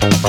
[0.00, 0.28] Thank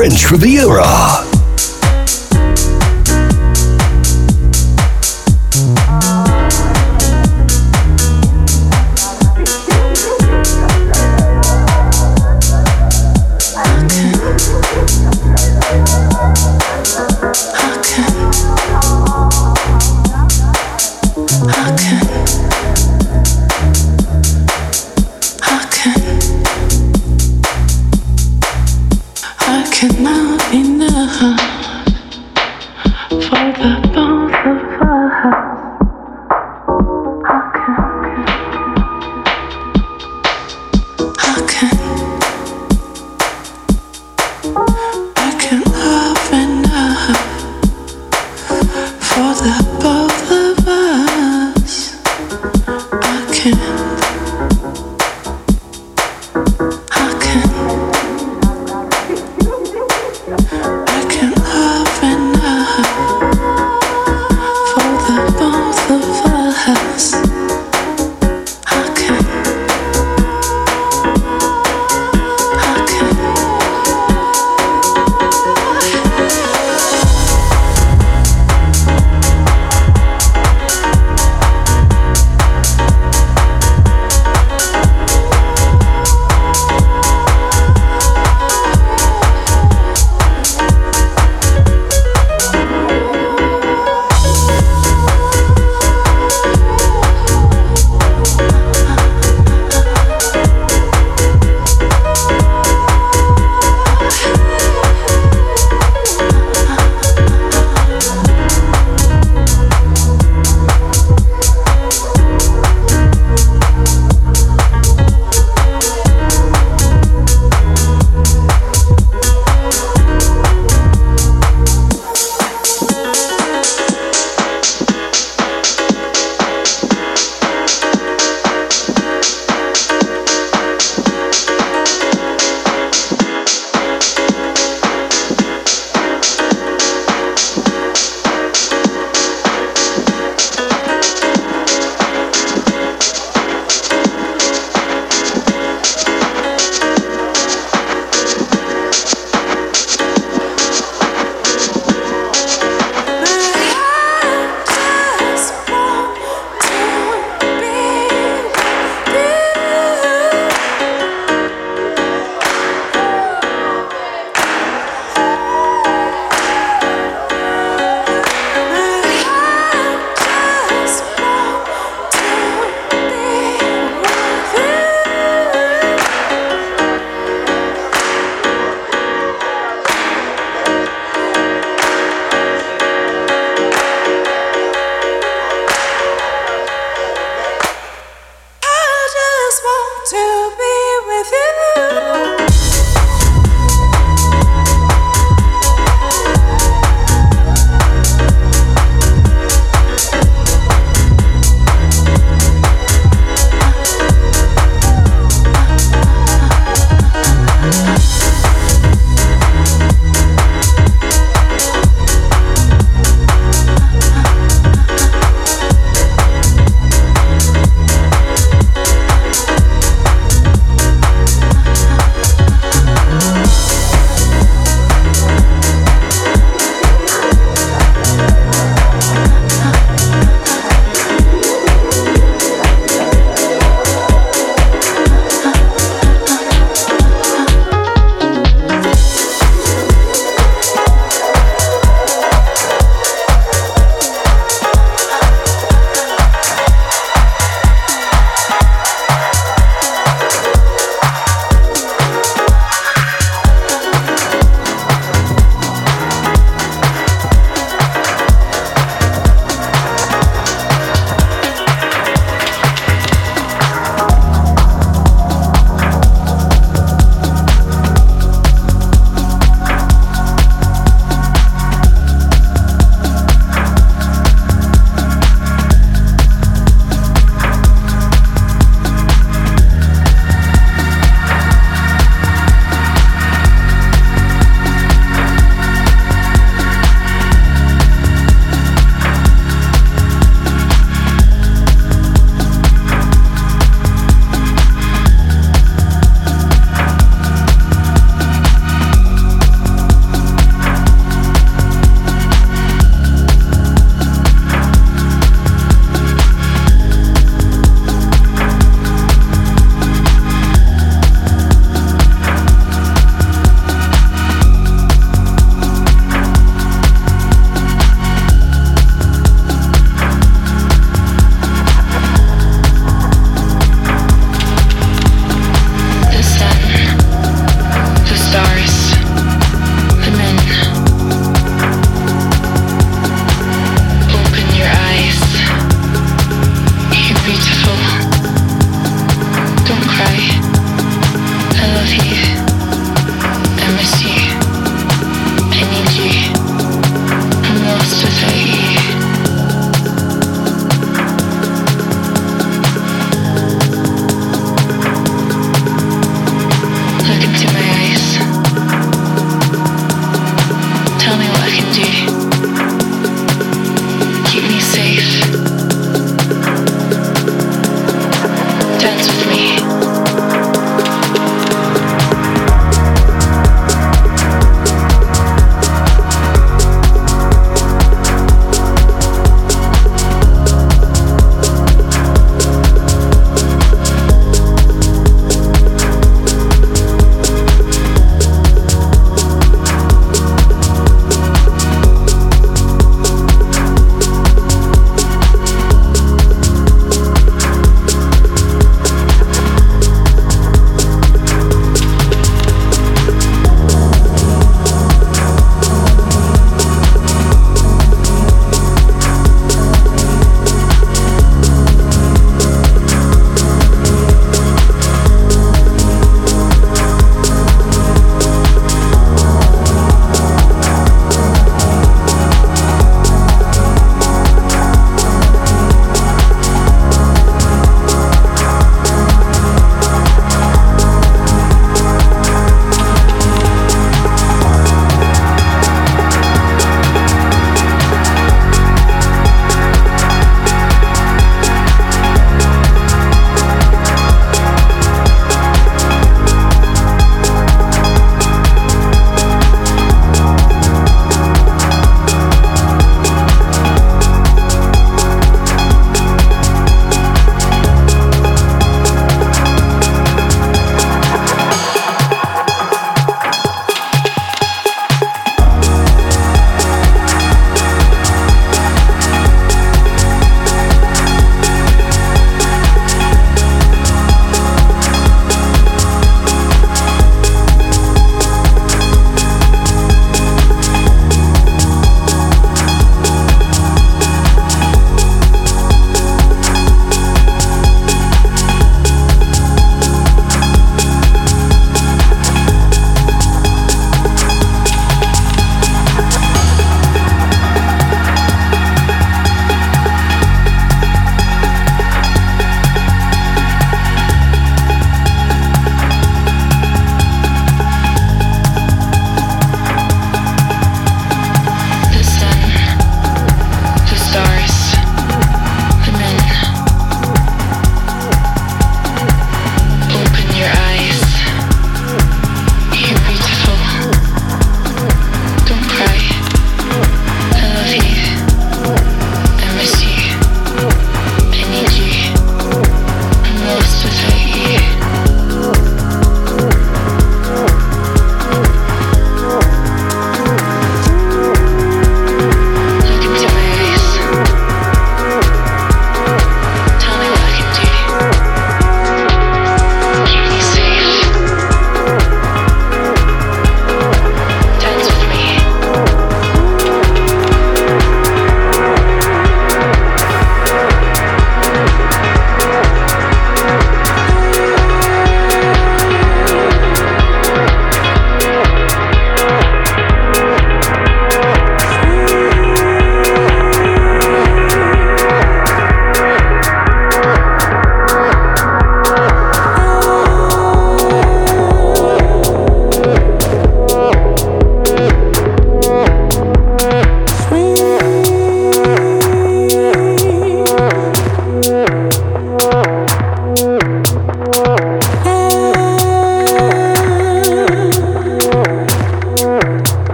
[0.00, 1.09] French Riviera.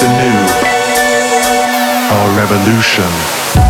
[0.00, 0.38] The new.
[2.12, 3.65] Our revolution.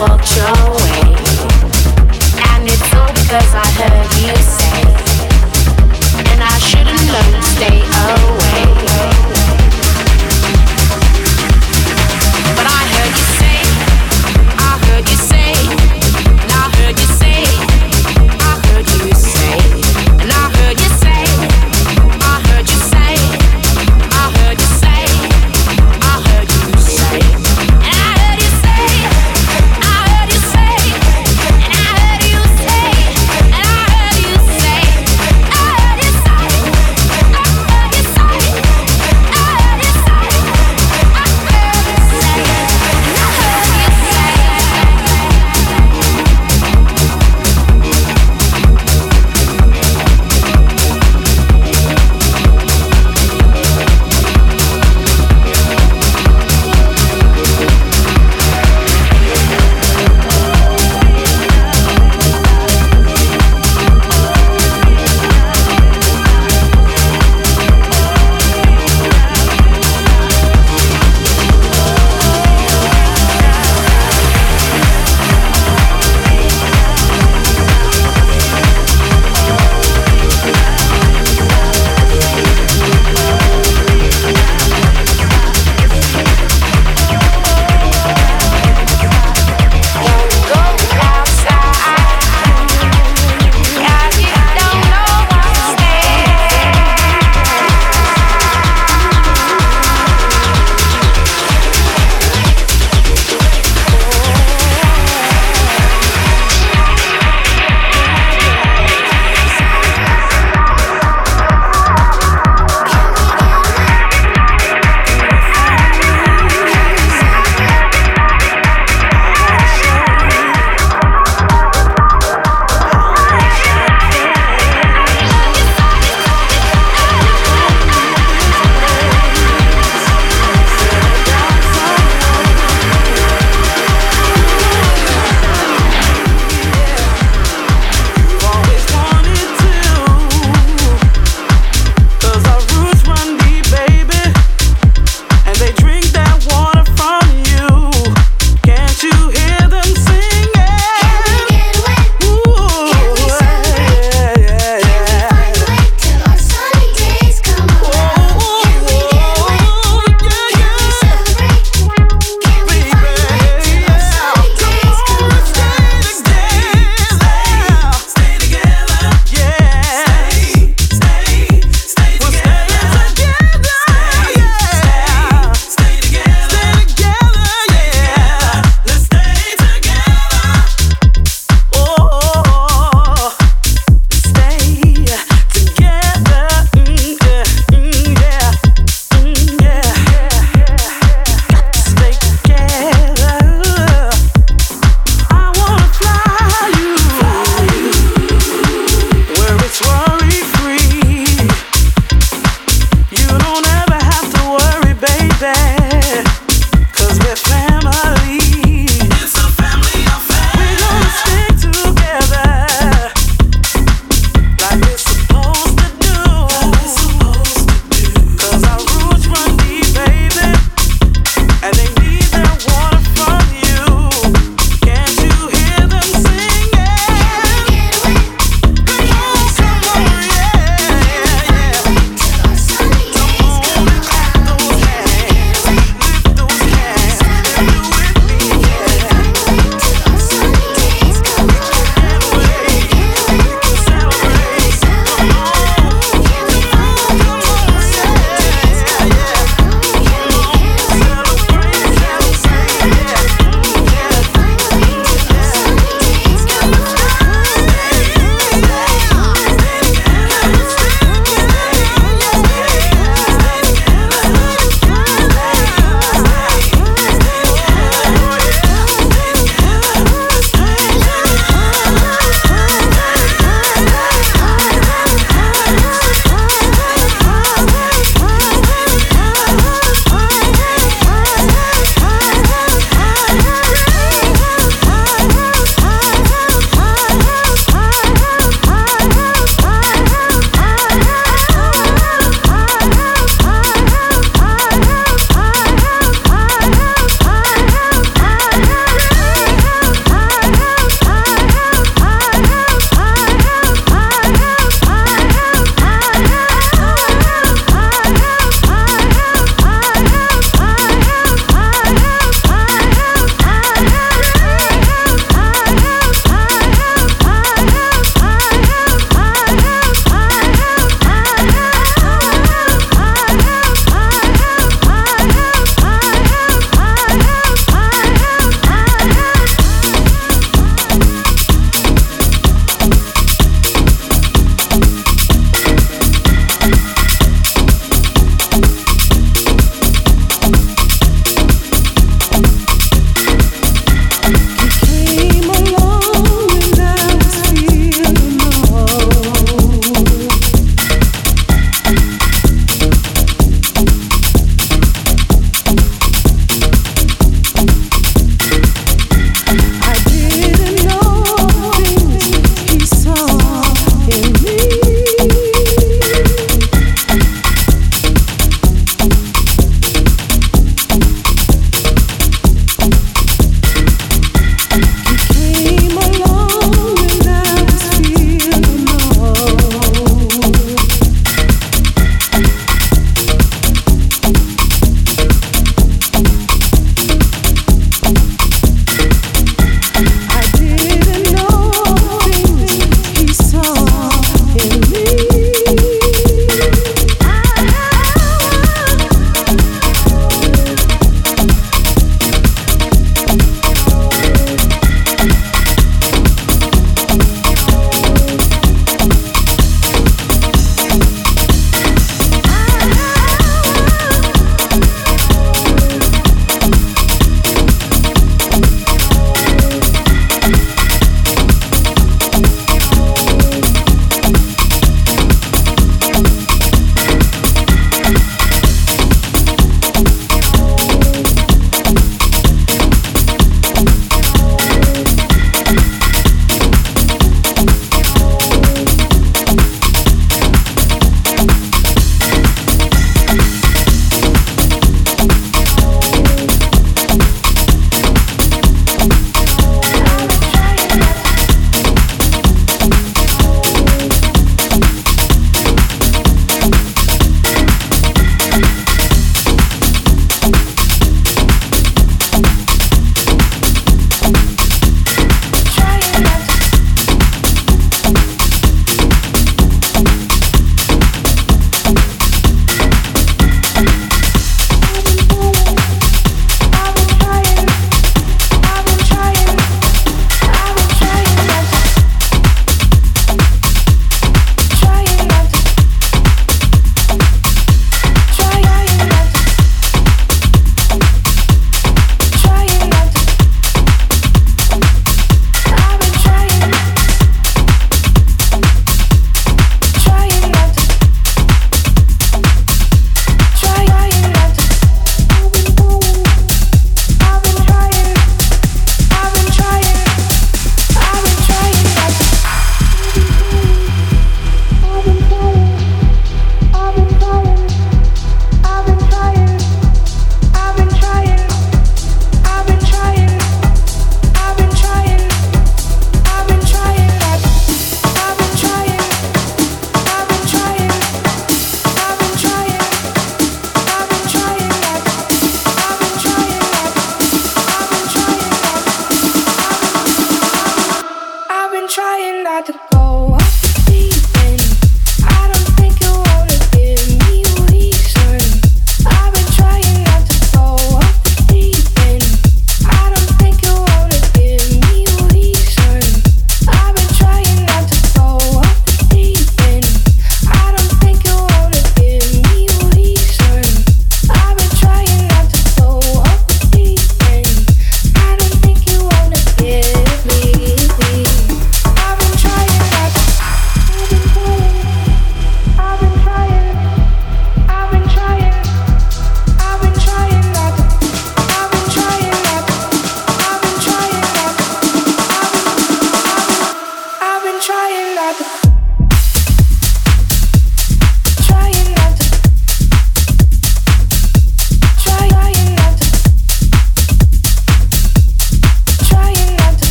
[0.00, 0.59] watch out.